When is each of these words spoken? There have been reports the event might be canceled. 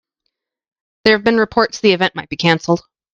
There 1.05 1.15
have 1.15 1.23
been 1.23 1.37
reports 1.37 1.79
the 1.79 1.91
event 1.91 2.15
might 2.15 2.27
be 2.29 2.35
canceled. 2.35 2.81